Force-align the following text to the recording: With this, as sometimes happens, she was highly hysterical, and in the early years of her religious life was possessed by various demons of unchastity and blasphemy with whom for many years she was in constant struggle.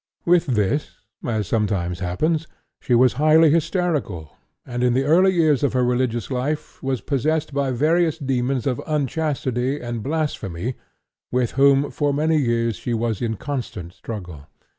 With 0.25 0.47
this, 0.47 0.95
as 1.23 1.45
sometimes 1.47 1.99
happens, 1.99 2.47
she 2.79 2.95
was 2.95 3.13
highly 3.21 3.51
hysterical, 3.51 4.35
and 4.65 4.81
in 4.83 4.95
the 4.95 5.03
early 5.03 5.31
years 5.31 5.61
of 5.61 5.73
her 5.73 5.85
religious 5.85 6.31
life 6.31 6.81
was 6.81 7.01
possessed 7.01 7.53
by 7.53 7.69
various 7.69 8.17
demons 8.17 8.65
of 8.65 8.81
unchastity 8.87 9.79
and 9.79 10.01
blasphemy 10.01 10.73
with 11.31 11.51
whom 11.51 11.91
for 11.91 12.15
many 12.15 12.37
years 12.39 12.77
she 12.77 12.95
was 12.95 13.21
in 13.21 13.37
constant 13.37 13.93
struggle. 13.93 14.47